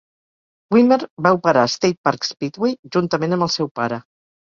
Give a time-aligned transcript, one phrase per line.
[0.75, 0.97] Wimmer
[1.27, 4.05] va operar State Park Speedway juntament amb el seu pare.